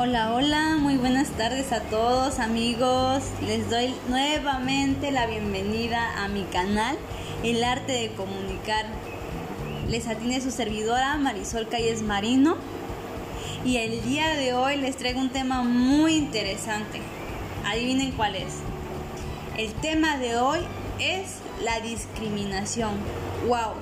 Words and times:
Hola, 0.00 0.32
hola, 0.32 0.76
muy 0.78 0.96
buenas 0.96 1.30
tardes 1.30 1.72
a 1.72 1.80
todos 1.80 2.38
amigos. 2.38 3.20
Les 3.44 3.68
doy 3.68 3.92
nuevamente 4.08 5.10
la 5.10 5.26
bienvenida 5.26 6.22
a 6.22 6.28
mi 6.28 6.44
canal, 6.44 6.96
El 7.42 7.64
Arte 7.64 7.90
de 7.90 8.12
Comunicar. 8.12 8.86
Les 9.88 10.06
atiende 10.06 10.40
su 10.40 10.52
servidora 10.52 11.16
Marisol 11.16 11.66
Calles 11.68 12.02
Marino 12.02 12.58
y 13.64 13.78
el 13.78 14.04
día 14.04 14.36
de 14.36 14.54
hoy 14.54 14.76
les 14.76 14.96
traigo 14.96 15.18
un 15.18 15.30
tema 15.30 15.64
muy 15.64 16.14
interesante. 16.14 17.00
Adivinen 17.66 18.12
cuál 18.12 18.36
es. 18.36 18.54
El 19.56 19.72
tema 19.80 20.16
de 20.16 20.36
hoy 20.36 20.60
es 21.00 21.38
la 21.64 21.80
discriminación. 21.80 22.92
¡Wow! 23.48 23.72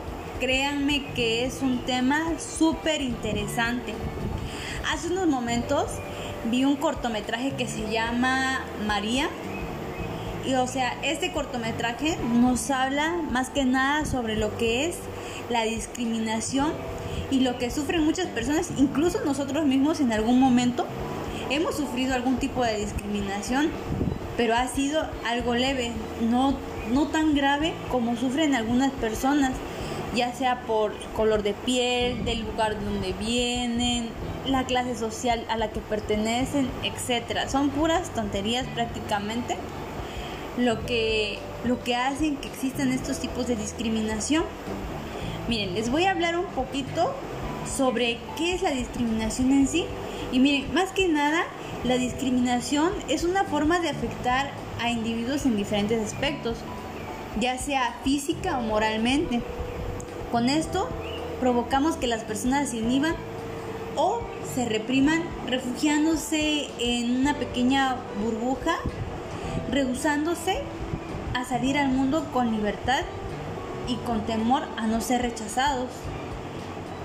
Créanme 0.40 1.12
que 1.12 1.44
es 1.44 1.60
un 1.60 1.84
tema 1.84 2.38
súper 2.38 3.02
interesante. 3.02 3.92
Hace 4.92 5.08
unos 5.08 5.26
momentos 5.26 5.86
vi 6.50 6.64
un 6.64 6.76
cortometraje 6.76 7.52
que 7.52 7.66
se 7.66 7.90
llama 7.90 8.60
María. 8.86 9.28
Y 10.46 10.54
o 10.54 10.66
sea, 10.66 10.96
este 11.02 11.32
cortometraje 11.32 12.16
nos 12.40 12.70
habla 12.70 13.16
más 13.30 13.50
que 13.50 13.64
nada 13.64 14.04
sobre 14.04 14.36
lo 14.36 14.56
que 14.56 14.86
es 14.86 14.96
la 15.50 15.64
discriminación 15.64 16.72
y 17.30 17.40
lo 17.40 17.58
que 17.58 17.70
sufren 17.70 18.04
muchas 18.04 18.26
personas, 18.26 18.70
incluso 18.76 19.24
nosotros 19.24 19.64
mismos 19.64 20.00
en 20.00 20.12
algún 20.12 20.38
momento 20.38 20.86
hemos 21.50 21.76
sufrido 21.76 22.14
algún 22.14 22.36
tipo 22.36 22.64
de 22.64 22.78
discriminación, 22.78 23.70
pero 24.36 24.54
ha 24.54 24.68
sido 24.68 25.04
algo 25.26 25.54
leve, 25.54 25.92
no, 26.30 26.56
no 26.92 27.08
tan 27.08 27.34
grave 27.34 27.74
como 27.90 28.16
sufren 28.16 28.54
algunas 28.54 28.92
personas, 28.92 29.52
ya 30.14 30.32
sea 30.32 30.62
por 30.62 30.94
color 31.14 31.42
de 31.42 31.54
piel, 31.54 32.24
del 32.24 32.42
lugar 32.42 32.78
de 32.78 32.84
donde 32.84 33.12
vienen, 33.14 34.08
la 34.46 34.64
clase 34.64 34.96
social 34.96 35.44
a 35.48 35.56
la 35.56 35.70
que 35.70 35.80
pertenecen, 35.80 36.68
etcétera. 36.82 37.48
Son 37.48 37.70
puras 37.70 38.10
tonterías 38.14 38.66
prácticamente 38.68 39.56
lo 40.56 40.84
que, 40.86 41.38
lo 41.64 41.82
que 41.82 41.96
hacen 41.96 42.36
que 42.36 42.48
existan 42.48 42.92
estos 42.92 43.18
tipos 43.18 43.46
de 43.46 43.56
discriminación. 43.56 44.44
Miren, 45.48 45.74
les 45.74 45.90
voy 45.90 46.04
a 46.04 46.10
hablar 46.10 46.36
un 46.38 46.46
poquito 46.46 47.14
sobre 47.76 48.18
qué 48.36 48.54
es 48.54 48.62
la 48.62 48.70
discriminación 48.70 49.52
en 49.52 49.68
sí. 49.68 49.86
Y 50.32 50.40
miren, 50.40 50.72
más 50.74 50.90
que 50.90 51.08
nada, 51.08 51.44
la 51.84 51.98
discriminación 51.98 52.92
es 53.08 53.24
una 53.24 53.44
forma 53.44 53.80
de 53.80 53.90
afectar 53.90 54.50
a 54.80 54.90
individuos 54.90 55.46
en 55.46 55.56
diferentes 55.56 56.02
aspectos, 56.02 56.58
ya 57.40 57.58
sea 57.58 57.94
física 58.02 58.58
o 58.58 58.62
moralmente. 58.62 59.42
Con 60.36 60.50
esto 60.50 60.86
provocamos 61.40 61.96
que 61.96 62.06
las 62.06 62.22
personas 62.22 62.68
se 62.68 62.76
inhiban 62.76 63.14
o 63.96 64.20
se 64.54 64.66
repriman 64.66 65.22
refugiándose 65.46 66.68
en 66.78 67.20
una 67.20 67.38
pequeña 67.38 67.96
burbuja, 68.22 68.76
rehusándose 69.70 70.60
a 71.32 71.46
salir 71.46 71.78
al 71.78 71.88
mundo 71.88 72.26
con 72.34 72.52
libertad 72.52 73.00
y 73.88 73.94
con 74.04 74.26
temor 74.26 74.64
a 74.76 74.86
no 74.86 75.00
ser 75.00 75.22
rechazados. 75.22 75.88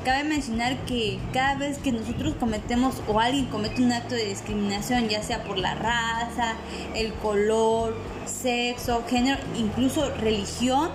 Cabe 0.04 0.26
mencionar 0.26 0.80
que 0.80 1.18
cada 1.32 1.56
vez 1.56 1.78
que 1.78 1.94
nosotros 1.94 2.36
cometemos 2.38 3.02
o 3.08 3.22
alguien 3.22 3.46
comete 3.46 3.82
un 3.82 3.94
acto 3.94 4.14
de 4.14 4.26
discriminación, 4.26 5.08
ya 5.08 5.24
sea 5.24 5.46
por 5.46 5.58
la 5.58 5.74
raza, 5.74 6.56
el 6.96 7.14
color, 7.14 7.96
sexo, 8.26 9.06
género, 9.08 9.40
incluso 9.56 10.14
religión, 10.18 10.90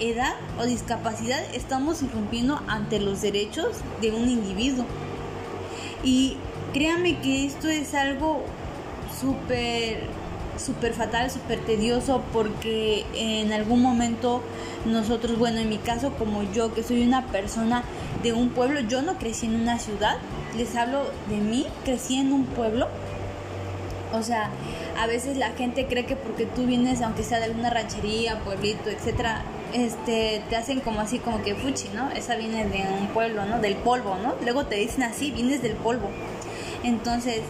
edad 0.00 0.34
o 0.58 0.64
discapacidad, 0.64 1.40
estamos 1.54 2.02
irrumpiendo 2.02 2.60
ante 2.66 3.00
los 3.00 3.22
derechos 3.22 3.78
de 4.00 4.10
un 4.10 4.28
individuo. 4.28 4.84
Y 6.02 6.36
créanme 6.72 7.18
que 7.20 7.44
esto 7.44 7.68
es 7.68 7.94
algo 7.94 8.42
súper, 9.20 10.00
súper 10.56 10.94
fatal, 10.94 11.30
súper 11.30 11.60
tedioso, 11.60 12.22
porque 12.32 13.04
en 13.14 13.52
algún 13.52 13.82
momento 13.82 14.42
nosotros, 14.86 15.38
bueno, 15.38 15.58
en 15.58 15.68
mi 15.68 15.78
caso, 15.78 16.12
como 16.14 16.42
yo, 16.52 16.72
que 16.72 16.82
soy 16.82 17.02
una 17.02 17.26
persona 17.26 17.84
de 18.22 18.32
un 18.32 18.50
pueblo, 18.50 18.80
yo 18.80 19.02
no 19.02 19.18
crecí 19.18 19.46
en 19.46 19.56
una 19.56 19.78
ciudad, 19.78 20.16
les 20.56 20.74
hablo 20.76 21.04
de 21.28 21.36
mí, 21.36 21.66
crecí 21.84 22.16
en 22.16 22.32
un 22.32 22.44
pueblo. 22.44 22.88
O 24.12 24.22
sea, 24.22 24.50
a 24.98 25.06
veces 25.06 25.36
la 25.36 25.50
gente 25.52 25.86
cree 25.86 26.04
que 26.04 26.16
porque 26.16 26.44
tú 26.44 26.66
vienes, 26.66 27.00
aunque 27.00 27.22
sea 27.22 27.38
de 27.38 27.44
alguna 27.44 27.70
ranchería, 27.70 28.40
pueblito, 28.40 28.90
etcétera, 28.90 29.44
este, 29.72 30.42
te 30.48 30.56
hacen 30.56 30.80
como 30.80 31.00
así, 31.00 31.18
como 31.18 31.42
que 31.42 31.54
fuchi, 31.54 31.88
¿no? 31.94 32.10
Esa 32.10 32.36
viene 32.36 32.66
de 32.66 32.84
un 33.00 33.08
pueblo, 33.08 33.44
¿no? 33.46 33.58
Del 33.58 33.76
polvo, 33.76 34.16
¿no? 34.16 34.34
Luego 34.42 34.66
te 34.66 34.76
dicen 34.76 35.02
así, 35.02 35.30
vienes 35.30 35.62
del 35.62 35.74
polvo. 35.74 36.10
Entonces, 36.82 37.40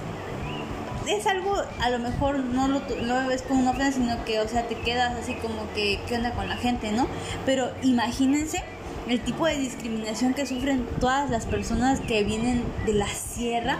es 1.06 1.26
algo, 1.26 1.54
a 1.80 1.91
lo 1.91 1.98
mejor 1.98 2.38
no 2.38 2.69
lo, 2.69 2.80
lo 3.03 3.26
ves 3.26 3.42
como 3.42 3.60
una 3.60 3.70
ofensa, 3.70 3.98
sino 3.98 4.25
que, 4.25 4.41
o 4.41 4.48
sea, 4.48 4.69
te 4.69 4.76
quedas 4.76 5.14
así 5.19 5.34
como 5.34 5.72
que, 5.75 6.00
¿qué 6.06 6.16
onda 6.16 6.32
con 6.32 6.48
la 6.48 6.56
gente, 6.56 6.92
no? 6.92 7.06
Pero 7.47 7.70
imagínense 7.82 8.62
el 9.09 9.20
tipo 9.20 9.47
de 9.47 9.56
discriminación 9.59 10.34
que 10.34 10.47
sufren 10.47 10.86
todas 11.00 11.30
las 11.30 11.47
personas 11.47 12.00
que 12.00 12.22
vienen 12.22 12.62
de 12.86 12.94
la 12.94 13.09
sierra. 13.09 13.78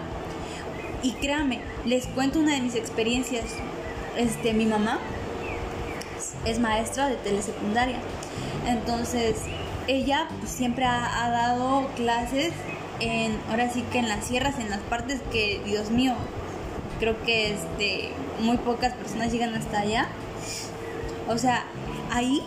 Y 1.02 1.12
créanme, 1.12 1.60
les 1.84 2.06
cuento 2.06 2.40
una 2.40 2.54
de 2.54 2.60
mis 2.60 2.74
experiencias. 2.74 3.44
Este, 4.16 4.52
mi 4.52 4.66
mamá 4.66 4.98
es 6.44 6.58
maestra 6.58 7.08
de 7.08 7.16
telesecundaria. 7.16 7.98
Entonces, 8.66 9.37
ella 9.87 10.28
siempre 10.47 10.84
ha, 10.84 11.25
ha, 11.25 11.31
dado 11.31 11.88
clases 11.97 12.53
en, 13.00 13.38
ahora 13.48 13.71
sí 13.71 13.82
que 13.91 13.98
en 13.98 14.09
las 14.09 14.26
sierras, 14.26 14.59
en 14.59 14.71
las 14.71 14.81
partes 14.81 15.21
que, 15.32 15.60
Dios 15.65 15.91
mío, 15.91 16.15
creo 16.98 17.21
que 17.25 17.54
este, 17.54 18.12
muy 18.41 18.59
pocas 18.59 18.93
personas 18.94 19.32
llegan 19.32 19.54
hasta 19.54 19.81
allá. 19.81 20.09
O 21.28 21.38
sea, 21.38 21.65
ahí 22.12 22.43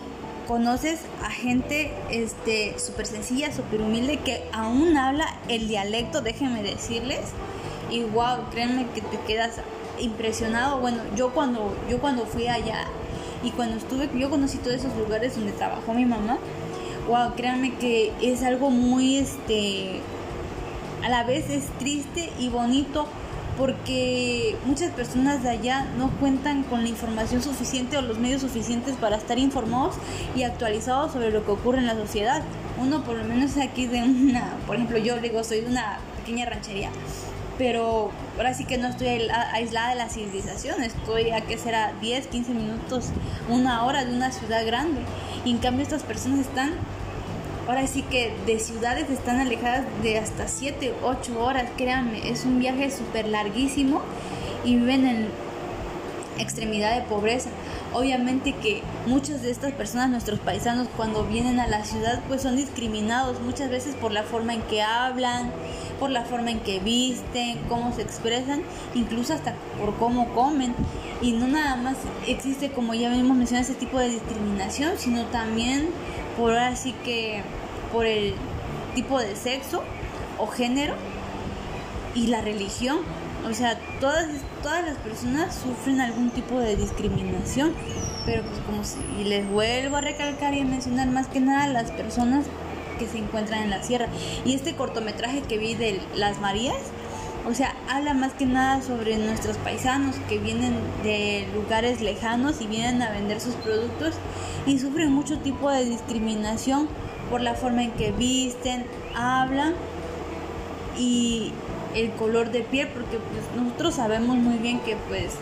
conoces 0.48 1.00
a 1.24 1.30
gente 1.30 1.92
este 2.10 2.78
súper 2.80 3.08
sencilla, 3.08 3.52
súper 3.52 3.82
humilde 3.82 4.18
que 4.18 4.44
aún 4.54 4.96
habla 4.98 5.26
el 5.50 5.68
dialecto, 5.68 6.22
déjenme 6.22 6.64
decirles. 6.64 7.22
Y 7.90 8.04
wow, 8.04 8.50
créanme 8.52 8.88
que 8.94 9.02
te 9.02 9.20
quedas 9.28 9.56
impresionado. 10.00 10.80
Bueno, 10.80 11.02
yo 11.16 11.34
cuando 11.34 11.76
yo 11.90 12.00
cuando 12.00 12.26
fui 12.26 12.48
allá 12.48 12.86
y 13.44 13.52
cuando 13.52 13.78
estuve, 13.78 14.10
yo 14.18 14.30
conocí 14.30 14.58
todos 14.58 14.78
esos 14.78 14.96
lugares 14.96 15.36
donde 15.36 15.52
trabajó 15.52 15.94
mi 15.94 16.06
mamá. 16.06 16.38
Wow, 17.08 17.36
créanme 17.36 17.76
que 17.76 18.14
es 18.22 18.44
algo 18.44 18.70
muy, 18.70 19.18
este, 19.18 20.00
a 21.04 21.10
la 21.10 21.24
vez 21.24 21.50
es 21.50 21.66
triste 21.80 22.32
y 22.40 22.50
bonito 22.50 23.08
porque 23.58 24.56
muchas 24.66 24.92
personas 24.92 25.44
de 25.44 25.50
allá 25.50 25.86
no 25.98 26.10
cuentan 26.20 26.64
con 26.64 26.82
la 26.82 26.90
información 26.90 27.42
suficiente 27.44 27.98
o 27.98 28.02
los 28.02 28.18
medios 28.18 28.42
suficientes 28.42 28.96
para 28.96 29.18
estar 29.18 29.38
informados 29.38 29.96
y 30.36 30.44
actualizados 30.44 31.12
sobre 31.12 31.30
lo 31.30 31.46
que 31.46 31.52
ocurre 31.52 31.80
en 31.80 31.86
la 31.86 31.96
sociedad. 31.96 32.42
Uno 32.80 33.04
por 33.04 33.16
lo 33.16 33.24
menos 33.26 33.58
aquí 33.58 33.86
de 33.86 34.02
una, 34.02 34.54
por 34.66 34.78
ejemplo, 34.78 34.98
yo 34.98 35.20
digo, 35.20 35.44
soy 35.44 35.62
de 35.62 35.68
una 35.68 36.00
pequeña 36.18 36.46
ranchería 36.46 36.90
pero 37.58 38.12
ahora 38.38 38.54
sí 38.54 38.66
que 38.66 38.78
no 38.78 38.88
estoy 38.88 39.08
aislada 39.08 39.90
de 39.90 39.96
la 39.96 40.10
civilización, 40.10 40.82
estoy 40.84 41.32
a 41.32 41.42
que 41.42 41.58
será 41.58 41.94
10, 42.02 42.28
15 42.28 42.54
minutos, 42.54 43.10
una 43.50 43.86
hora 43.86 44.06
de 44.06 44.16
una 44.16 44.32
ciudad 44.32 44.66
grande. 44.66 45.02
Y 45.46 45.52
en 45.52 45.58
cambio 45.58 45.84
estas 45.84 46.04
personas 46.04 46.40
están, 46.40 46.74
ahora 47.68 47.86
sí 47.88 48.02
que 48.04 48.34
de 48.46 48.60
ciudades 48.60 49.10
están 49.10 49.40
alejadas 49.40 49.86
de 50.02 50.18
hasta 50.18 50.48
7, 50.48 50.94
8 51.04 51.44
horas, 51.44 51.70
créanme, 51.78 52.30
es 52.30 52.46
un 52.46 52.60
viaje 52.60 52.90
súper 52.92 53.28
larguísimo 53.28 54.02
y 54.64 54.76
viven 54.76 55.06
en 55.06 55.28
extremidad 56.40 56.96
de 56.96 57.02
pobreza. 57.04 57.50
Obviamente 57.94 58.54
que 58.54 58.82
muchas 59.06 59.44
de 59.44 59.52
estas 59.52 59.72
personas, 59.74 60.10
nuestros 60.10 60.40
paisanos, 60.40 60.88
cuando 60.98 61.26
vienen 61.26 61.60
a 61.60 61.68
la 61.68 61.86
ciudad, 61.86 62.22
pues 62.28 62.42
son 62.42 62.56
discriminados 62.56 63.40
muchas 63.42 63.70
veces 63.70 63.96
por 63.96 64.12
la 64.12 64.24
forma 64.24 64.56
en 64.56 64.62
que 64.64 64.82
hablan, 64.82 65.52
por 66.00 66.10
la 66.10 66.26
forma 66.26 66.50
en 66.50 66.60
que 66.60 66.80
visten, 66.80 67.60
cómo 67.70 67.94
se 67.94 68.02
expresan, 68.02 68.64
incluso 68.96 69.34
hasta 69.34 69.54
por 69.80 69.96
cómo 69.98 70.34
comen. 70.34 70.74
Y 71.22 71.34
no 71.34 71.48
nada 71.48 71.76
más 71.76 71.98
existe, 72.28 72.72
como 72.72 72.96
ya 72.96 73.16
hemos 73.16 73.38
mencionado, 73.38 73.70
ese 73.70 73.80
tipo 73.80 74.00
de 74.00 74.10
discriminación, 74.10 74.98
sino 74.98 75.26
también 75.26 75.90
por 76.38 76.58
así 76.58 76.94
que 77.04 77.44
por 77.92 78.08
el 78.08 78.34
tipo 78.96 79.20
de 79.20 79.36
sexo 79.36 79.84
o 80.40 80.48
género 80.48 80.96
y 82.16 82.28
la 82.28 82.42
religión. 82.42 82.98
O 83.50 83.54
sea, 83.54 83.78
todas, 84.00 84.28
todas 84.62 84.86
las 84.86 84.98
personas 84.98 85.54
sufren 85.56 86.00
algún 86.00 86.30
tipo 86.32 86.60
de 86.60 86.76
discriminación, 86.78 87.74
pero 88.26 88.44
pues 88.44 88.60
como 88.66 88.84
si, 88.84 89.00
y 89.20 89.26
les 89.26 89.50
vuelvo 89.50 89.98
a 89.98 90.02
recalcar 90.02 90.54
y 90.54 90.62
a 90.62 90.66
mencionar 90.66 91.10
más 91.10 91.28
que 91.28 91.42
nada 91.42 91.68
las 91.68 91.92
personas 91.92 92.46
que 92.98 93.08
se 93.08 93.18
encuentran 93.18 93.64
en 93.64 93.70
la 93.70 93.84
sierra. 93.84 94.08
Y 94.46 94.54
este 94.54 94.76
cortometraje 94.76 95.42
que 95.42 95.58
vi 95.58 95.76
de 95.76 96.00
Las 96.16 96.40
Marías, 96.40 96.80
o 97.46 97.54
sea, 97.54 97.76
habla 97.90 98.14
más 98.14 98.34
que 98.34 98.46
nada 98.46 98.82
sobre 98.82 99.18
nuestros 99.18 99.58
paisanos 99.58 100.16
que 100.30 100.38
vienen 100.38 100.76
de 101.04 101.46
lugares 101.54 102.00
lejanos 102.00 102.62
y 102.62 102.68
vienen 102.68 103.02
a 103.02 103.12
vender 103.12 103.42
sus 103.42 103.56
productos 103.56 104.16
y 104.66 104.80
sufren 104.80 105.12
mucho 105.12 105.40
tipo 105.40 105.70
de 105.70 105.84
discriminación 105.84 106.88
por 107.30 107.42
la 107.42 107.56
forma 107.56 107.84
en 107.84 107.92
que 107.92 108.14
visten, 108.14 108.86
hablan 109.16 109.74
y 110.98 111.52
el 111.96 112.12
color 112.12 112.52
de 112.52 112.62
piel, 112.62 112.88
porque 112.90 113.18
pues 113.18 113.44
nosotros 113.56 113.96
sabemos 113.96 114.38
muy 114.38 114.58
bien 114.58 114.80
que 114.82 114.96
pues 115.08 115.34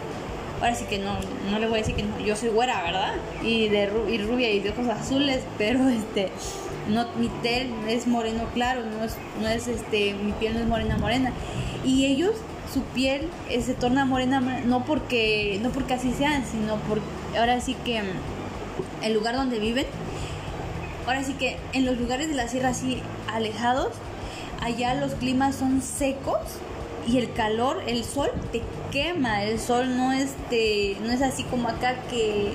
ahora 0.59 0.75
sí 0.75 0.86
que 0.86 1.00
no, 1.00 1.13
no 1.50 1.59
le 1.59 1.68
voy 1.68 1.80
a 1.80 1.81
decir 1.81 1.95
que 1.95 2.06
yo 2.24 2.36
soy 2.36 2.50
güera, 2.50 2.81
¿verdad? 2.83 3.13
Y 3.44 3.69
de 3.69 3.89
y 4.09 4.18
rubia 4.19 4.51
y 4.51 4.59
de 4.59 4.69
ojos 4.69 4.88
azules, 4.88 5.42
pero 5.57 5.89
este 5.89 6.30
no 6.89 7.06
mi 7.18 7.30
piel 7.42 7.71
es 7.88 8.07
moreno 8.07 8.44
claro, 8.53 8.81
no 8.86 9.03
es, 9.03 9.15
no 9.42 9.48
es 9.48 9.68
este 9.68 10.13
mi 10.13 10.31
piel 10.33 10.53
no 10.53 10.59
es 10.59 10.68
morena 10.68 10.98
morena. 10.98 11.31
Y 11.83 12.06
ellos 12.06 12.36
su 12.71 12.83
piel 12.83 13.27
eh, 13.50 13.62
se 13.62 13.74
torna 13.74 14.06
morena 14.06 14.39
no 14.39 14.86
porque 14.86 15.59
no 15.62 15.71
porque 15.71 15.95
así 15.95 16.13
sean, 16.13 16.45
sino 16.45 16.75
por 16.75 17.01
ahora 17.38 17.59
sí 17.59 17.75
que 17.83 18.01
el 19.01 19.13
lugar 19.13 19.36
donde 19.36 19.59
viven 19.59 19.86
ahora 21.06 21.24
sí 21.24 21.33
que 21.33 21.57
en 21.74 21.86
los 21.86 21.98
lugares 21.98 22.30
de 22.30 22.36
la 22.36 22.48
sierra 22.48 22.69
así 22.69 23.01
alejados 23.27 23.89
allá 24.61 24.93
los 24.93 25.13
climas 25.15 25.55
son 25.55 25.81
secos 25.81 26.37
y 27.07 27.17
el 27.17 27.33
calor, 27.33 27.81
el 27.87 28.03
sol 28.05 28.29
te 28.51 28.61
quema, 28.91 29.43
el 29.43 29.59
sol 29.59 29.97
no 29.97 30.13
este, 30.13 30.95
no 31.01 31.11
es 31.11 31.21
así 31.21 31.43
como 31.43 31.67
acá 31.67 31.95
que 32.09 32.53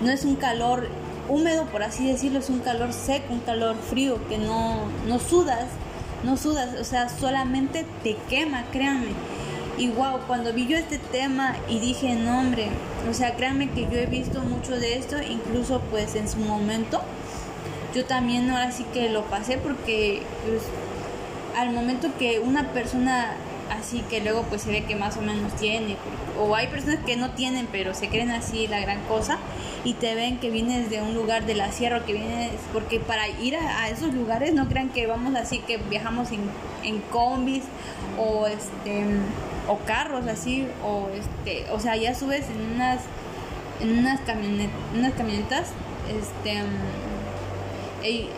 no 0.00 0.10
es 0.10 0.24
un 0.24 0.36
calor 0.36 0.88
húmedo 1.28 1.66
por 1.66 1.82
así 1.82 2.06
decirlo, 2.06 2.38
es 2.38 2.50
un 2.50 2.60
calor 2.60 2.92
seco, 2.92 3.32
un 3.32 3.40
calor 3.40 3.76
frío 3.76 4.18
que 4.28 4.38
no, 4.38 4.76
no 5.06 5.18
sudas, 5.18 5.66
no 6.24 6.36
sudas, 6.36 6.74
o 6.80 6.84
sea, 6.84 7.08
solamente 7.08 7.84
te 8.02 8.16
quema, 8.28 8.64
créanme. 8.72 9.12
Y 9.78 9.88
wow, 9.88 10.20
cuando 10.26 10.52
vi 10.52 10.66
yo 10.66 10.76
este 10.76 10.98
tema 10.98 11.56
y 11.68 11.78
dije, 11.78 12.14
no 12.14 12.40
hombre, 12.40 12.68
o 13.08 13.14
sea, 13.14 13.34
créanme 13.34 13.70
que 13.70 13.82
yo 13.82 13.98
he 13.98 14.06
visto 14.06 14.40
mucho 14.40 14.78
de 14.78 14.98
esto, 14.98 15.16
incluso 15.22 15.80
pues 15.90 16.14
en 16.16 16.28
su 16.28 16.38
momento, 16.38 17.00
yo 17.94 18.04
también 18.04 18.50
ahora 18.50 18.72
sí 18.72 18.84
que 18.92 19.08
lo 19.08 19.22
pasé 19.24 19.56
porque 19.56 20.22
pues, 20.46 20.62
al 21.56 21.72
momento 21.72 22.08
que 22.18 22.38
una 22.38 22.68
persona 22.68 23.34
así 23.70 24.02
que 24.10 24.20
luego 24.20 24.42
pues 24.42 24.62
se 24.62 24.70
ve 24.70 24.84
que 24.84 24.96
más 24.96 25.16
o 25.16 25.22
menos 25.22 25.54
tiene 25.56 25.96
o 26.40 26.54
hay 26.54 26.66
personas 26.66 26.98
que 27.06 27.16
no 27.16 27.30
tienen 27.30 27.68
pero 27.70 27.94
se 27.94 28.08
creen 28.08 28.30
así 28.30 28.66
la 28.66 28.80
gran 28.80 29.00
cosa 29.02 29.38
y 29.84 29.94
te 29.94 30.14
ven 30.14 30.38
que 30.38 30.50
vienes 30.50 30.90
de 30.90 31.00
un 31.02 31.14
lugar 31.14 31.46
de 31.46 31.54
la 31.54 31.70
sierra 31.70 32.04
que 32.04 32.12
vienes 32.12 32.50
porque 32.72 33.00
para 33.00 33.28
ir 33.28 33.56
a, 33.56 33.88
esos 33.88 34.12
lugares 34.12 34.52
no 34.54 34.68
crean 34.68 34.88
que 34.88 35.06
vamos 35.06 35.34
así 35.36 35.60
que 35.60 35.78
viajamos 35.78 36.30
en, 36.32 36.40
en 36.82 37.00
combis 37.00 37.62
o 38.18 38.46
este 38.46 39.04
o 39.68 39.78
carros 39.86 40.26
así 40.26 40.66
o 40.84 41.08
este 41.14 41.70
o 41.70 41.78
sea 41.78 41.96
ya 41.96 42.14
subes 42.14 42.46
en 42.50 42.74
unas 42.74 43.00
en 43.80 43.98
unas 43.98 44.20
camionetas 44.20 44.76
unas 44.94 45.12
camionetas 45.12 45.72
este 46.08 46.62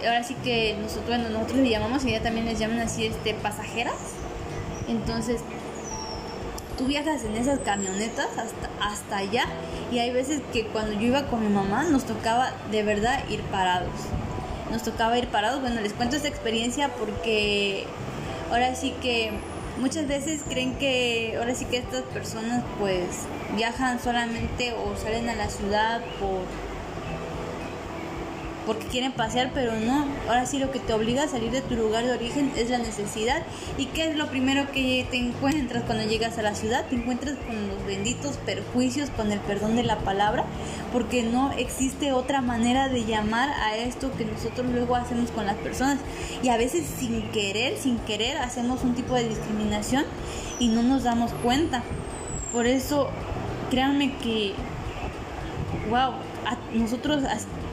ahora 0.05 0.25
sí 0.25 0.35
que 0.43 0.77
nosotros, 0.81 1.19
nosotros 1.19 1.59
le 1.59 1.71
llamamos 1.71 2.05
y 2.05 2.11
ella 2.11 2.23
también 2.23 2.47
les 2.47 2.59
llaman 2.59 2.81
así, 2.81 3.07
este, 3.07 3.35
pasajeras. 3.35 3.95
Entonces, 4.89 5.41
tú 6.77 6.87
viajas 6.87 7.25
en 7.25 7.37
esas 7.37 7.61
camionetas 7.61 8.29
hasta, 8.39 8.71
hasta 8.81 9.17
allá 9.19 9.47
y 9.91 9.99
hay 9.99 10.11
veces 10.11 10.41
que 10.53 10.67
cuando 10.67 10.93
yo 10.93 11.09
iba 11.09 11.27
con 11.27 11.41
mi 11.41 11.49
mamá 11.49 11.85
nos 11.85 12.05
tocaba 12.05 12.53
de 12.71 12.83
verdad 12.83 13.21
ir 13.29 13.41
parados. 13.43 13.93
Nos 14.71 14.83
tocaba 14.83 15.19
ir 15.19 15.29
parados. 15.29 15.61
Bueno, 15.61 15.81
les 15.81 15.93
cuento 15.93 16.17
esta 16.17 16.29
experiencia 16.29 16.89
porque 16.89 17.87
ahora 18.51 18.75
sí 18.75 18.95
que 19.03 19.33
muchas 19.81 20.07
veces 20.07 20.43
creen 20.49 20.75
que 20.75 21.37
ahora 21.39 21.55
sí 21.55 21.65
que 21.67 21.79
estas 21.79 22.03
personas 22.05 22.63
pues 22.79 23.05
viajan 23.55 24.01
solamente 24.01 24.73
o 24.73 24.97
salen 24.97 25.29
a 25.29 25.35
la 25.35 25.49
ciudad 25.49 26.01
por 26.19 26.72
porque 28.67 28.87
quieren 28.87 29.13
pasear, 29.13 29.51
pero 29.55 29.75
no. 29.75 30.07
Ahora 30.29 30.47
sí 30.47 30.59
lo 30.59 30.71
que 30.71 30.79
te 30.79 30.93
obliga 30.93 31.25
a 31.25 31.29
salir 31.29 31.51
de 31.51 31.61
tu 31.61 31.75
lugar 31.75 32.05
de 32.05 32.13
origen 32.13 32.53
es 32.57 32.71
la 32.71 32.79
necesidad. 32.79 33.43
¿Y 33.79 33.87
qué 33.87 34.09
es 34.09 34.17
lo 34.17 34.29
primero 34.29 34.71
que 34.71 35.07
te 35.11 35.17
encuentras 35.17 35.83
cuando 35.85 36.05
llegas 36.05 36.39
a 36.39 36.43
la 36.43 36.55
ciudad? 36.55 36.87
Te 36.89 36.97
encuentras 36.97 37.37
con 37.47 37.69
los 37.69 37.85
benditos 37.87 38.37
perjuicios, 38.39 39.11
con 39.11 39.33
el 39.33 39.41
perdón 39.41 39.77
de 39.77 39.83
la 39.83 39.99
palabra, 39.99 40.45
porque 40.93 41.23
no 41.23 41.53
existe 41.53 42.13
otra 42.13 42.41
manera 42.41 42.89
de 42.89 43.05
llamar 43.05 43.51
a 43.51 43.77
esto 43.77 44.13
que 44.17 44.25
nosotros 44.25 44.67
luego 44.71 44.97
hacemos 44.97 45.31
con 45.31 45.47
las 45.47 45.57
personas. 45.57 45.99
Y 46.43 46.49
a 46.49 46.57
veces 46.57 46.87
sin 46.99 47.23
querer, 47.31 47.77
sin 47.79 47.99
querer, 47.99 48.39
hacemos 48.39 48.85
un 48.85 48.95
tipo 48.95 49.15
de 49.15 49.29
discriminación 49.29 50.05
y 50.59 50.69
no 50.69 50.83
nos 50.83 51.03
damos 51.03 51.33
cuenta. 51.43 51.83
Por 52.53 52.67
eso, 52.67 53.09
créanme 53.71 54.15
que, 54.19 54.55
wow, 55.91 56.13
nosotros 56.75 57.25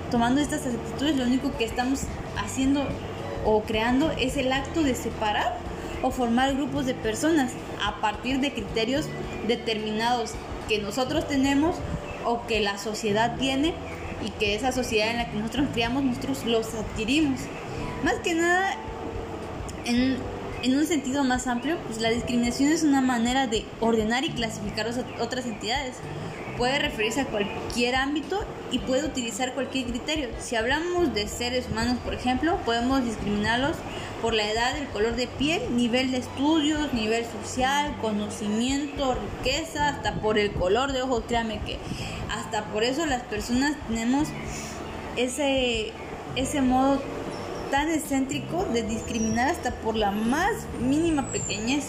tomando 0.09 0.41
estas 0.41 0.65
actitudes, 0.65 1.15
lo 1.15 1.23
único 1.23 1.55
que 1.57 1.65
estamos 1.65 2.01
haciendo 2.37 2.85
o 3.45 3.61
creando 3.63 4.11
es 4.11 4.37
el 4.37 4.51
acto 4.51 4.83
de 4.83 4.95
separar 4.95 5.57
o 6.01 6.11
formar 6.11 6.55
grupos 6.55 6.85
de 6.85 6.93
personas 6.93 7.51
a 7.83 7.99
partir 8.01 8.39
de 8.39 8.53
criterios 8.53 9.07
determinados 9.47 10.31
que 10.67 10.79
nosotros 10.79 11.27
tenemos 11.27 11.75
o 12.25 12.45
que 12.47 12.59
la 12.59 12.77
sociedad 12.77 13.37
tiene 13.37 13.73
y 14.25 14.29
que 14.31 14.55
esa 14.55 14.71
sociedad 14.71 15.11
en 15.11 15.17
la 15.17 15.31
que 15.31 15.37
nosotros 15.37 15.67
criamos, 15.73 16.03
nosotros 16.03 16.45
los 16.45 16.73
adquirimos. 16.73 17.39
Más 18.03 18.15
que 18.15 18.35
nada, 18.35 18.75
en, 19.85 20.17
en 20.61 20.77
un 20.77 20.85
sentido 20.85 21.23
más 21.23 21.47
amplio, 21.47 21.77
pues 21.87 21.99
la 22.01 22.09
discriminación 22.09 22.71
es 22.71 22.83
una 22.83 23.01
manera 23.01 23.47
de 23.47 23.65
ordenar 23.79 24.25
y 24.25 24.29
clasificar 24.29 24.89
otras 25.19 25.45
entidades 25.45 25.95
puede 26.59 26.77
referirse 26.77 27.21
a 27.21 27.25
cualquier 27.25 27.95
ámbito 27.95 28.45
y 28.69 28.79
puede 28.79 29.05
utilizar 29.05 29.53
cualquier 29.53 29.87
criterio. 29.87 30.27
Si 30.39 30.57
hablamos 30.57 31.13
de 31.13 31.25
seres 31.27 31.67
humanos, 31.71 31.97
por 32.03 32.13
ejemplo, 32.13 32.57
podemos 32.65 33.03
discriminarlos 33.03 33.77
por 34.21 34.33
la 34.33 34.51
edad, 34.51 34.77
el 34.77 34.87
color 34.89 35.15
de 35.15 35.27
piel, 35.27 35.61
nivel 35.77 36.11
de 36.11 36.17
estudios, 36.17 36.93
nivel 36.93 37.25
social, 37.25 37.95
conocimiento, 38.01 39.15
riqueza, 39.15 39.87
hasta 39.87 40.15
por 40.15 40.37
el 40.37 40.51
color 40.51 40.91
de 40.91 41.01
ojos. 41.01 41.23
Créame 41.27 41.61
que 41.61 41.79
hasta 42.29 42.65
por 42.65 42.83
eso 42.83 43.05
las 43.05 43.23
personas 43.23 43.77
tenemos 43.87 44.27
ese, 45.15 45.93
ese 46.35 46.61
modo 46.61 47.01
tan 47.71 47.89
excéntrico 47.89 48.65
de 48.65 48.83
discriminar 48.83 49.49
hasta 49.49 49.71
por 49.71 49.95
la 49.95 50.11
más 50.11 50.51
mínima 50.81 51.27
pequeñez. 51.27 51.85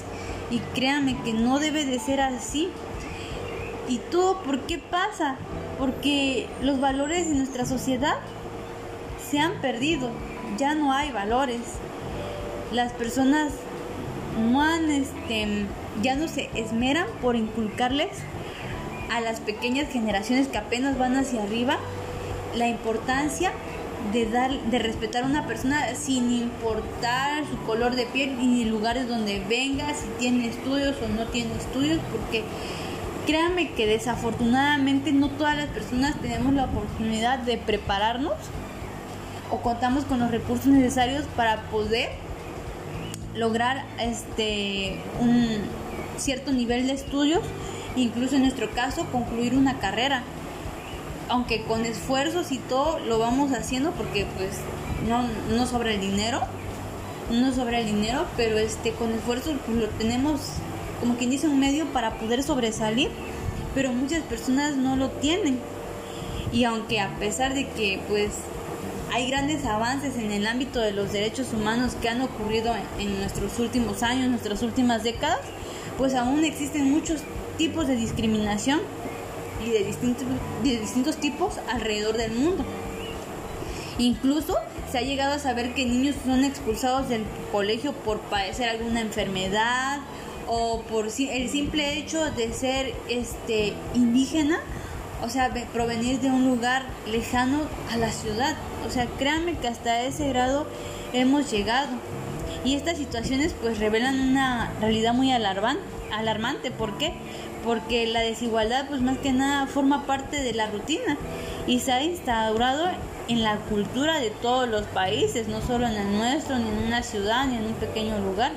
Y 0.48 0.58
créame 0.74 1.20
que 1.24 1.32
no 1.32 1.58
debe 1.58 1.84
de 1.84 1.98
ser 1.98 2.20
así 2.20 2.70
¿Y 3.90 3.98
todo 3.98 4.40
por 4.42 4.60
qué 4.60 4.78
pasa? 4.78 5.36
Porque 5.76 6.46
los 6.62 6.80
valores 6.80 7.28
de 7.28 7.34
nuestra 7.34 7.66
sociedad 7.66 8.14
se 9.28 9.40
han 9.40 9.60
perdido, 9.60 10.10
ya 10.56 10.76
no 10.76 10.92
hay 10.92 11.10
valores. 11.10 11.58
Las 12.70 12.92
personas 12.92 13.50
no 14.40 14.62
han, 14.62 14.88
este, 14.92 15.66
ya 16.02 16.14
no 16.14 16.28
se 16.28 16.50
esmeran 16.54 17.06
por 17.20 17.34
inculcarles 17.34 18.10
a 19.10 19.20
las 19.20 19.40
pequeñas 19.40 19.90
generaciones 19.90 20.46
que 20.46 20.58
apenas 20.58 20.96
van 20.96 21.16
hacia 21.16 21.42
arriba 21.42 21.76
la 22.54 22.68
importancia 22.68 23.50
de 24.12 24.26
dar 24.26 24.52
de 24.52 24.78
respetar 24.78 25.24
a 25.24 25.26
una 25.26 25.48
persona 25.48 25.96
sin 25.96 26.30
importar 26.30 27.44
su 27.44 27.58
color 27.66 27.96
de 27.96 28.06
piel 28.06 28.38
ni 28.38 28.64
lugares 28.64 29.08
donde 29.08 29.40
venga, 29.48 29.92
si 29.94 30.06
tiene 30.20 30.46
estudios 30.46 30.96
o 31.02 31.08
no 31.08 31.26
tiene 31.26 31.54
estudios, 31.56 31.98
porque 32.12 32.44
créanme 33.26 33.72
que 33.72 33.86
desafortunadamente 33.86 35.12
no 35.12 35.28
todas 35.30 35.56
las 35.56 35.68
personas 35.68 36.14
tenemos 36.20 36.52
la 36.54 36.64
oportunidad 36.64 37.38
de 37.40 37.56
prepararnos 37.56 38.34
o 39.50 39.58
contamos 39.58 40.04
con 40.04 40.20
los 40.20 40.30
recursos 40.30 40.66
necesarios 40.66 41.24
para 41.36 41.62
poder 41.70 42.10
lograr 43.34 43.84
este 43.98 44.98
un 45.20 45.46
cierto 46.16 46.52
nivel 46.52 46.86
de 46.86 46.92
estudios, 46.92 47.40
incluso 47.96 48.36
en 48.36 48.42
nuestro 48.42 48.70
caso 48.70 49.06
concluir 49.06 49.54
una 49.54 49.78
carrera. 49.78 50.22
Aunque 51.28 51.62
con 51.62 51.84
esfuerzos 51.84 52.50
y 52.50 52.58
todo 52.58 52.98
lo 52.98 53.18
vamos 53.18 53.52
haciendo 53.52 53.92
porque 53.92 54.26
pues 54.36 54.50
no, 55.08 55.22
no 55.56 55.66
sobra 55.66 55.92
el 55.92 56.00
dinero, 56.00 56.40
no 57.30 57.52
sobra 57.52 57.78
el 57.78 57.86
dinero, 57.86 58.26
pero 58.36 58.58
este 58.58 58.92
con 58.92 59.12
esfuerzo 59.12 59.52
pues, 59.64 59.78
lo 59.78 59.86
tenemos 59.90 60.40
como 61.00 61.16
quien 61.16 61.30
dice, 61.30 61.48
un 61.48 61.58
medio 61.58 61.86
para 61.86 62.18
poder 62.18 62.42
sobresalir, 62.42 63.10
pero 63.74 63.92
muchas 63.92 64.22
personas 64.22 64.76
no 64.76 64.96
lo 64.96 65.08
tienen. 65.08 65.58
Y 66.52 66.64
aunque 66.64 67.00
a 67.00 67.16
pesar 67.16 67.54
de 67.54 67.68
que 67.68 68.00
pues 68.08 68.30
hay 69.12 69.28
grandes 69.28 69.64
avances 69.64 70.16
en 70.16 70.30
el 70.30 70.46
ámbito 70.46 70.80
de 70.80 70.92
los 70.92 71.12
derechos 71.12 71.52
humanos 71.52 71.96
que 72.00 72.08
han 72.08 72.20
ocurrido 72.20 72.72
en, 72.98 73.18
nuestros 73.18 73.58
últimos 73.58 74.02
años, 74.02 74.28
nuestras 74.28 74.62
últimas 74.62 75.02
décadas, 75.02 75.40
pues 75.98 76.14
aún 76.14 76.44
existen 76.44 76.90
muchos 76.90 77.22
tipos 77.58 77.86
de 77.86 77.96
discriminación 77.96 78.80
y 79.66 79.70
de 79.70 79.84
distintos, 79.84 80.26
de 80.62 80.78
distintos 80.78 81.16
tipos 81.16 81.54
alrededor 81.68 82.16
del 82.16 82.32
mundo. 82.32 82.64
Incluso 83.98 84.56
se 84.90 84.98
ha 84.98 85.02
llegado 85.02 85.34
a 85.34 85.38
saber 85.38 85.74
que 85.74 85.84
niños 85.84 86.16
son 86.24 86.44
expulsados 86.44 87.08
del 87.08 87.24
colegio 87.52 87.92
por 87.92 88.20
padecer 88.20 88.68
alguna 88.68 89.00
enfermedad 89.00 89.98
o 90.52 90.82
por 90.82 91.06
el 91.06 91.48
simple 91.48 91.96
hecho 91.96 92.28
de 92.32 92.52
ser 92.52 92.92
este 93.08 93.72
indígena, 93.94 94.58
o 95.22 95.28
sea, 95.28 95.54
provenir 95.72 96.18
de 96.18 96.28
un 96.28 96.44
lugar 96.44 96.82
lejano 97.06 97.60
a 97.88 97.96
la 97.96 98.10
ciudad. 98.10 98.56
O 98.84 98.90
sea, 98.90 99.06
créanme 99.16 99.54
que 99.54 99.68
hasta 99.68 100.02
ese 100.02 100.28
grado 100.28 100.66
hemos 101.12 101.52
llegado. 101.52 101.90
Y 102.64 102.74
estas 102.74 102.98
situaciones 102.98 103.54
pues 103.62 103.78
revelan 103.78 104.18
una 104.18 104.72
realidad 104.80 105.14
muy 105.14 105.30
alarmante. 105.30 106.72
¿Por 106.72 106.98
qué? 106.98 107.12
Porque 107.64 108.08
la 108.08 108.20
desigualdad 108.20 108.88
pues 108.88 109.00
más 109.02 109.18
que 109.18 109.32
nada 109.32 109.68
forma 109.68 110.04
parte 110.04 110.42
de 110.42 110.52
la 110.52 110.66
rutina 110.66 111.16
y 111.68 111.78
se 111.78 111.92
ha 111.92 112.02
instaurado 112.02 112.88
en 113.28 113.44
la 113.44 113.54
cultura 113.54 114.18
de 114.18 114.30
todos 114.30 114.68
los 114.68 114.82
países, 114.86 115.46
no 115.46 115.60
solo 115.60 115.86
en 115.86 115.94
el 115.94 116.12
nuestro, 116.12 116.58
ni 116.58 116.68
en 116.68 116.88
una 116.88 117.04
ciudad, 117.04 117.46
ni 117.46 117.56
en 117.56 117.66
un 117.66 117.74
pequeño 117.74 118.18
lugar. 118.18 118.50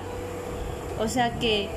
O 0.99 1.07
sea 1.07 1.37
que 1.39 1.69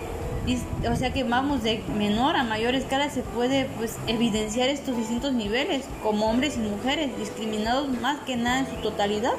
o 0.88 0.94
sea 0.94 1.12
que 1.12 1.24
vamos 1.24 1.62
de 1.64 1.82
menor 1.98 2.36
a 2.36 2.44
mayor 2.44 2.74
escala 2.74 3.10
se 3.10 3.22
puede 3.22 3.64
pues 3.76 3.96
evidenciar 4.06 4.68
estos 4.68 4.96
distintos 4.96 5.32
niveles 5.32 5.84
como 6.02 6.30
hombres 6.30 6.56
y 6.56 6.60
mujeres 6.60 7.16
discriminados 7.18 7.88
más 8.00 8.20
que 8.20 8.36
nada 8.36 8.60
en 8.60 8.66
su 8.66 8.76
totalidad 8.76 9.32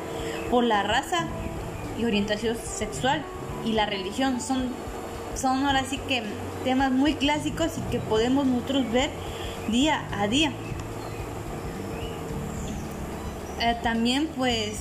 por 0.52 0.66
la 0.66 0.84
raza 0.84 1.28
y 1.98 2.06
orientación 2.06 2.58
sexual 2.58 3.24
y 3.66 3.72
la 3.72 3.86
religión. 3.86 4.42
Son 4.42 4.70
son 5.36 5.66
ahora 5.66 5.84
sí 5.86 6.00
que 6.08 6.24
temas 6.64 6.92
muy 6.92 7.14
clásicos 7.14 7.78
y 7.78 7.82
que 7.92 8.00
podemos 8.00 8.46
nosotros 8.46 8.92
ver 8.92 9.10
día 9.70 10.04
a 10.12 10.28
día. 10.28 10.52
Eh, 13.62 13.78
también 13.82 14.28
pues 14.36 14.80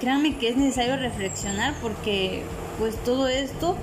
créanme 0.00 0.36
que 0.36 0.48
es 0.48 0.56
necesario 0.56 0.96
reflexionar 0.96 1.74
porque 1.80 2.42
pues 2.78 2.96
todo 3.04 3.28
esto 3.28 3.76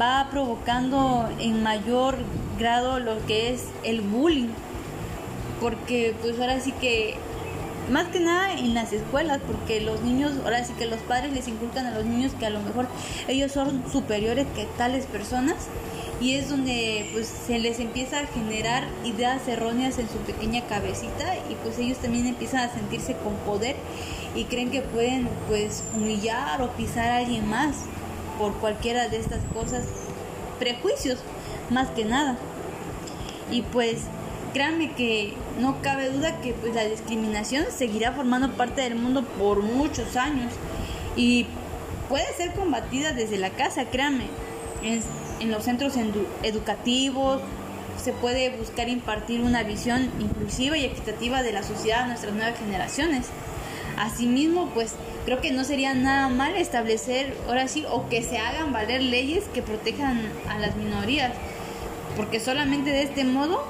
va 0.00 0.28
provocando 0.30 1.28
en 1.38 1.62
mayor 1.62 2.16
grado 2.58 2.98
lo 2.98 3.24
que 3.26 3.52
es 3.52 3.64
el 3.84 4.00
bullying. 4.00 4.48
Porque 5.60 6.14
pues 6.20 6.38
ahora 6.38 6.60
sí 6.60 6.72
que, 6.72 7.14
más 7.90 8.08
que 8.08 8.20
nada 8.20 8.52
en 8.52 8.74
las 8.74 8.92
escuelas, 8.92 9.40
porque 9.46 9.80
los 9.80 10.02
niños, 10.02 10.32
ahora 10.44 10.64
sí 10.64 10.74
que 10.74 10.86
los 10.86 11.00
padres 11.00 11.32
les 11.32 11.48
inculcan 11.48 11.86
a 11.86 11.92
los 11.92 12.04
niños 12.04 12.32
que 12.38 12.46
a 12.46 12.50
lo 12.50 12.60
mejor 12.60 12.86
ellos 13.28 13.52
son 13.52 13.82
superiores 13.90 14.46
que 14.54 14.66
tales 14.76 15.06
personas 15.06 15.68
y 16.20 16.34
es 16.34 16.48
donde 16.48 17.10
pues 17.12 17.26
se 17.26 17.58
les 17.58 17.78
empieza 17.78 18.20
a 18.20 18.26
generar 18.26 18.84
ideas 19.04 19.46
erróneas 19.48 19.98
en 19.98 20.08
su 20.08 20.16
pequeña 20.18 20.62
cabecita 20.62 21.36
y 21.50 21.54
pues 21.62 21.78
ellos 21.78 21.98
también 21.98 22.26
empiezan 22.26 22.60
a 22.60 22.72
sentirse 22.72 23.14
con 23.16 23.34
poder 23.44 23.76
y 24.34 24.44
creen 24.44 24.70
que 24.70 24.80
pueden 24.80 25.28
pues 25.48 25.84
humillar 25.94 26.62
o 26.62 26.70
pisar 26.70 27.10
a 27.10 27.16
alguien 27.18 27.46
más 27.48 27.76
por 28.38 28.54
cualquiera 28.54 29.08
de 29.08 29.18
estas 29.18 29.40
cosas, 29.52 29.84
prejuicios 30.58 31.18
más 31.70 31.88
que 31.90 32.04
nada. 32.04 32.36
Y 33.50 33.62
pues 33.62 34.02
créanme 34.52 34.92
que 34.92 35.34
no 35.60 35.82
cabe 35.82 36.10
duda 36.10 36.40
que 36.40 36.52
pues 36.54 36.74
la 36.74 36.84
discriminación 36.84 37.66
seguirá 37.76 38.12
formando 38.12 38.52
parte 38.52 38.80
del 38.80 38.96
mundo 38.96 39.22
por 39.38 39.62
muchos 39.62 40.16
años 40.16 40.52
y 41.14 41.46
puede 42.08 42.32
ser 42.34 42.52
combatida 42.54 43.12
desde 43.12 43.38
la 43.38 43.50
casa, 43.50 43.84
créanme, 43.86 44.26
en, 44.82 45.02
en 45.40 45.50
los 45.50 45.64
centros 45.64 45.94
educativos, 46.42 47.40
se 48.02 48.12
puede 48.12 48.50
buscar 48.50 48.88
impartir 48.88 49.40
una 49.40 49.62
visión 49.62 50.10
inclusiva 50.20 50.76
y 50.76 50.84
equitativa 50.84 51.42
de 51.42 51.52
la 51.52 51.62
sociedad 51.62 52.04
a 52.04 52.06
nuestras 52.08 52.34
nuevas 52.34 52.58
generaciones. 52.58 53.26
Asimismo, 53.96 54.70
pues 54.74 54.92
creo 55.26 55.40
que 55.40 55.50
no 55.50 55.64
sería 55.64 55.92
nada 55.92 56.28
mal 56.28 56.56
establecer, 56.56 57.36
ahora 57.48 57.68
sí, 57.68 57.84
o 57.90 58.08
que 58.08 58.22
se 58.22 58.38
hagan 58.38 58.72
valer 58.72 59.02
leyes 59.02 59.44
que 59.52 59.60
protejan 59.60 60.22
a 60.48 60.58
las 60.58 60.76
minorías, 60.76 61.32
porque 62.16 62.40
solamente 62.40 62.90
de 62.90 63.02
este 63.02 63.24
modo 63.24 63.62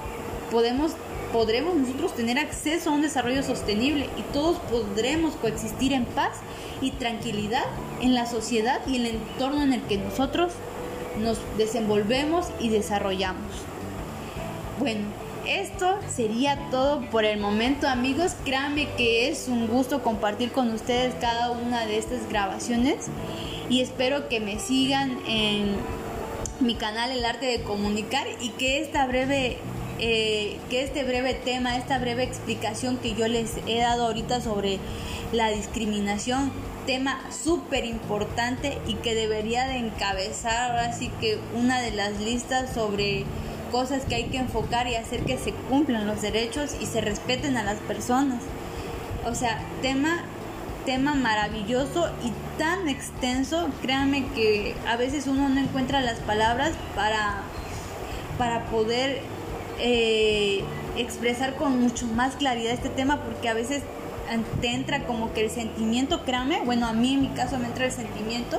podemos 0.52 0.92
podremos 1.32 1.74
nosotros 1.74 2.14
tener 2.14 2.38
acceso 2.38 2.90
a 2.90 2.92
un 2.92 3.02
desarrollo 3.02 3.42
sostenible 3.42 4.08
y 4.16 4.22
todos 4.32 4.58
podremos 4.70 5.34
coexistir 5.34 5.92
en 5.92 6.04
paz 6.04 6.32
y 6.80 6.92
tranquilidad 6.92 7.64
en 8.00 8.14
la 8.14 8.26
sociedad 8.26 8.80
y 8.86 8.96
el 8.96 9.06
entorno 9.06 9.62
en 9.62 9.72
el 9.72 9.82
que 9.82 9.98
nosotros 9.98 10.52
nos 11.18 11.38
desenvolvemos 11.58 12.46
y 12.60 12.68
desarrollamos. 12.68 13.50
Bueno, 14.78 15.06
esto 15.46 15.98
sería 16.14 16.58
todo 16.70 17.00
por 17.10 17.24
el 17.24 17.38
momento 17.38 17.88
amigos. 17.88 18.32
Créanme 18.44 18.88
que 18.96 19.28
es 19.28 19.48
un 19.48 19.66
gusto 19.68 20.02
compartir 20.02 20.52
con 20.52 20.72
ustedes 20.72 21.14
cada 21.20 21.50
una 21.50 21.86
de 21.86 21.98
estas 21.98 22.28
grabaciones 22.28 23.06
y 23.70 23.80
espero 23.80 24.28
que 24.28 24.40
me 24.40 24.58
sigan 24.58 25.18
en 25.26 25.76
mi 26.60 26.74
canal 26.74 27.10
El 27.10 27.24
Arte 27.24 27.46
de 27.46 27.62
Comunicar 27.62 28.26
y 28.40 28.50
que 28.50 28.80
esta 28.80 29.06
breve 29.06 29.58
eh, 29.98 30.58
que 30.68 30.82
este 30.82 31.04
breve 31.04 31.32
tema, 31.32 31.76
esta 31.76 31.98
breve 31.98 32.22
explicación 32.22 32.98
que 32.98 33.14
yo 33.14 33.28
les 33.28 33.54
he 33.66 33.78
dado 33.78 34.06
ahorita 34.06 34.42
sobre 34.42 34.78
la 35.32 35.48
discriminación, 35.48 36.52
tema 36.86 37.18
súper 37.32 37.86
importante 37.86 38.78
y 38.86 38.94
que 38.94 39.14
debería 39.14 39.66
de 39.66 39.78
encabezar 39.78 40.76
así 40.76 41.08
que 41.20 41.38
una 41.54 41.80
de 41.80 41.92
las 41.92 42.20
listas 42.20 42.74
sobre 42.74 43.24
cosas 43.70 44.04
que 44.04 44.14
hay 44.14 44.24
que 44.24 44.38
enfocar 44.38 44.86
y 44.88 44.94
hacer 44.96 45.20
que 45.20 45.38
se 45.38 45.52
cumplan 45.52 46.06
los 46.06 46.22
derechos 46.22 46.76
y 46.80 46.86
se 46.86 47.00
respeten 47.00 47.56
a 47.56 47.62
las 47.62 47.78
personas. 47.78 48.42
O 49.24 49.34
sea, 49.34 49.60
tema 49.82 50.24
tema 50.86 51.14
maravilloso 51.14 52.08
y 52.24 52.32
tan 52.58 52.88
extenso, 52.88 53.68
créanme 53.82 54.28
que 54.28 54.74
a 54.88 54.96
veces 54.96 55.26
uno 55.26 55.48
no 55.48 55.60
encuentra 55.60 56.00
las 56.00 56.20
palabras 56.20 56.72
para, 56.94 57.42
para 58.38 58.66
poder 58.66 59.20
eh, 59.80 60.62
expresar 60.96 61.56
con 61.56 61.80
mucho 61.80 62.06
más 62.06 62.36
claridad 62.36 62.72
este 62.72 62.88
tema, 62.88 63.20
porque 63.22 63.48
a 63.48 63.54
veces 63.54 63.82
te 64.60 64.68
entra 64.72 65.04
como 65.04 65.32
que 65.32 65.42
el 65.42 65.50
sentimiento, 65.50 66.24
créanme, 66.24 66.60
bueno, 66.64 66.86
a 66.86 66.92
mí 66.92 67.14
en 67.14 67.22
mi 67.22 67.28
caso 67.28 67.58
me 67.58 67.66
entra 67.66 67.86
el 67.86 67.92
sentimiento 67.92 68.58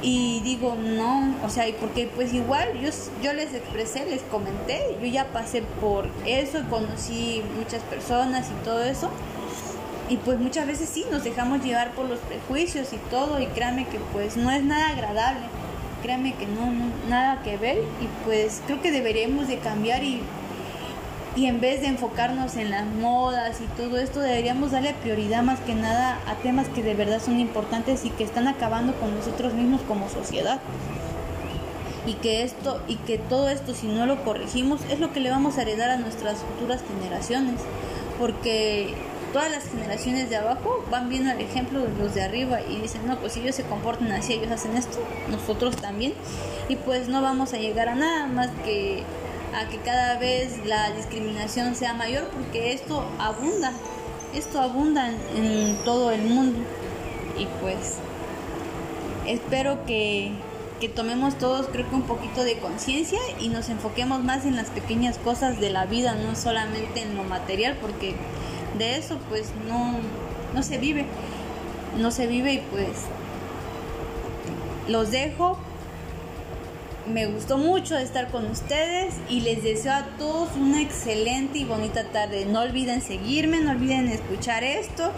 y 0.00 0.40
digo, 0.44 0.76
no, 0.76 1.34
o 1.44 1.50
sea, 1.50 1.68
y 1.68 1.72
porque 1.72 2.08
pues 2.14 2.32
igual 2.32 2.68
yo, 2.80 2.90
yo 3.22 3.32
les 3.32 3.52
expresé, 3.52 4.06
les 4.06 4.22
comenté, 4.22 4.96
yo 5.00 5.06
ya 5.06 5.26
pasé 5.26 5.62
por 5.80 6.08
eso, 6.24 6.60
conocí 6.70 7.42
muchas 7.56 7.82
personas 7.82 8.46
y 8.48 8.64
todo 8.64 8.84
eso. 8.84 9.10
Y 10.08 10.16
pues 10.16 10.38
muchas 10.38 10.66
veces 10.66 10.88
sí, 10.88 11.04
nos 11.10 11.24
dejamos 11.24 11.62
llevar 11.62 11.92
por 11.92 12.08
los 12.08 12.18
prejuicios 12.20 12.92
y 12.92 12.96
todo, 13.10 13.40
y 13.40 13.46
créanme 13.46 13.86
que 13.86 13.98
pues 14.12 14.36
no 14.36 14.50
es 14.50 14.62
nada 14.62 14.90
agradable, 14.90 15.42
créanme 16.02 16.34
que 16.34 16.46
no, 16.46 16.72
no 16.72 16.86
nada 17.10 17.42
que 17.42 17.58
ver, 17.58 17.76
y 17.76 18.24
pues 18.24 18.62
creo 18.66 18.80
que 18.80 18.90
deberíamos 18.90 19.48
de 19.48 19.58
cambiar 19.58 20.02
y 20.04 20.22
y 21.38 21.46
en 21.46 21.60
vez 21.60 21.82
de 21.82 21.86
enfocarnos 21.86 22.56
en 22.56 22.70
las 22.70 22.84
modas 22.84 23.60
y 23.60 23.80
todo 23.80 23.98
esto, 23.98 24.18
deberíamos 24.18 24.72
darle 24.72 24.92
prioridad 24.94 25.44
más 25.44 25.60
que 25.60 25.74
nada 25.76 26.18
a 26.26 26.34
temas 26.34 26.68
que 26.68 26.82
de 26.82 26.94
verdad 26.94 27.22
son 27.22 27.38
importantes 27.38 28.04
y 28.04 28.10
que 28.10 28.24
están 28.24 28.48
acabando 28.48 28.92
con 28.94 29.14
nosotros 29.14 29.54
mismos 29.54 29.80
como 29.82 30.08
sociedad. 30.08 30.58
Y 32.06 32.14
que 32.14 32.42
esto 32.42 32.82
y 32.88 32.96
que 32.96 33.18
todo 33.18 33.48
esto 33.50 33.72
si 33.72 33.86
no 33.86 34.04
lo 34.06 34.24
corregimos 34.24 34.80
es 34.90 34.98
lo 34.98 35.12
que 35.12 35.20
le 35.20 35.30
vamos 35.30 35.58
a 35.58 35.62
heredar 35.62 35.90
a 35.90 35.96
nuestras 35.96 36.38
futuras 36.38 36.82
generaciones, 36.82 37.60
porque 38.18 38.94
todas 39.32 39.48
las 39.48 39.68
generaciones 39.68 40.30
de 40.30 40.38
abajo 40.38 40.84
van 40.90 41.08
viendo 41.08 41.30
el 41.30 41.40
ejemplo 41.40 41.82
de 41.82 42.02
los 42.02 42.16
de 42.16 42.22
arriba 42.22 42.62
y 42.62 42.80
dicen, 42.80 43.06
no, 43.06 43.16
pues 43.20 43.34
si 43.34 43.40
ellos 43.40 43.54
se 43.54 43.62
comportan 43.62 44.10
así, 44.10 44.32
ellos 44.32 44.50
hacen 44.50 44.76
esto, 44.76 44.98
nosotros 45.30 45.76
también. 45.76 46.14
Y 46.68 46.74
pues 46.74 47.08
no 47.08 47.22
vamos 47.22 47.52
a 47.52 47.58
llegar 47.58 47.88
a 47.88 47.94
nada 47.94 48.26
más 48.26 48.48
que 48.64 49.04
a 49.54 49.68
que 49.68 49.78
cada 49.78 50.18
vez 50.18 50.64
la 50.64 50.90
discriminación 50.92 51.74
sea 51.74 51.94
mayor 51.94 52.28
porque 52.28 52.72
esto 52.72 53.04
abunda, 53.18 53.72
esto 54.34 54.60
abunda 54.60 55.10
en, 55.36 55.76
todo 55.84 56.10
el 56.10 56.22
mundo. 56.22 56.58
Y 57.38 57.46
pues 57.60 57.96
espero 59.26 59.84
que, 59.86 60.32
que 60.80 60.88
tomemos 60.88 61.38
todos 61.38 61.68
creo 61.68 61.88
que 61.88 61.94
un 61.94 62.02
poquito 62.02 62.44
de 62.44 62.58
conciencia 62.58 63.18
y 63.40 63.48
nos 63.48 63.68
enfoquemos 63.68 64.22
más 64.24 64.44
en 64.44 64.56
las 64.56 64.70
pequeñas 64.70 65.18
cosas 65.18 65.60
de 65.60 65.70
la 65.70 65.86
vida, 65.86 66.14
no 66.14 66.34
solamente 66.34 67.02
en 67.02 67.16
lo 67.16 67.24
material 67.24 67.76
porque 67.80 68.14
de 68.78 68.96
eso 68.96 69.18
pues 69.28 69.52
no, 69.68 69.98
no 70.54 70.62
se 70.62 70.78
vive, 70.78 71.06
no 71.96 72.10
se 72.10 72.26
vive 72.26 72.54
y 72.54 72.58
pues 72.58 72.90
los 74.88 75.10
dejo 75.10 75.58
me 77.08 77.26
gustó 77.26 77.58
mucho 77.58 77.96
estar 77.96 78.28
con 78.30 78.46
ustedes 78.46 79.14
y 79.28 79.40
les 79.40 79.62
deseo 79.62 79.92
a 79.92 80.04
todos 80.18 80.50
una 80.56 80.80
excelente 80.80 81.58
y 81.58 81.64
bonita 81.64 82.04
tarde. 82.04 82.44
No 82.44 82.60
olviden 82.60 83.02
seguirme, 83.02 83.60
no 83.60 83.70
olviden 83.70 84.08
escuchar 84.08 84.64
esto. 84.64 85.12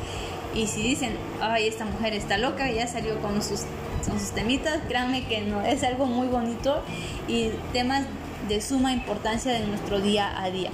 Y 0.54 0.66
si 0.66 0.82
dicen, 0.82 1.12
ay, 1.40 1.68
esta 1.68 1.84
mujer 1.84 2.14
está 2.14 2.38
loca, 2.38 2.70
ya 2.70 2.86
salió 2.86 3.20
con 3.20 3.42
sus, 3.42 3.62
con 4.06 4.18
sus 4.18 4.30
temitas, 4.30 4.80
créanme 4.88 5.26
que 5.26 5.42
no, 5.42 5.62
es 5.62 5.84
algo 5.84 6.06
muy 6.06 6.26
bonito 6.26 6.82
y 7.28 7.50
temas 7.72 8.04
de 8.48 8.60
suma 8.60 8.92
importancia 8.92 9.52
de 9.52 9.60
nuestro 9.60 10.00
día 10.00 10.42
a 10.42 10.50
día. 10.50 10.70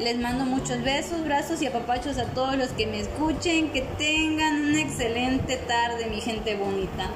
Les 0.00 0.18
mando 0.18 0.44
muchos 0.44 0.82
besos, 0.82 1.24
brazos 1.24 1.62
y 1.62 1.66
apapachos 1.66 2.18
a 2.18 2.26
todos 2.26 2.56
los 2.56 2.70
que 2.70 2.86
me 2.86 3.00
escuchen. 3.00 3.70
Que 3.70 3.82
tengan 3.82 4.68
una 4.68 4.80
excelente 4.80 5.56
tarde, 5.56 6.06
mi 6.06 6.20
gente 6.20 6.56
bonita. 6.56 7.10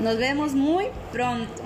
Nos 0.00 0.16
vemos 0.16 0.54
muy 0.54 0.86
pronto. 1.12 1.62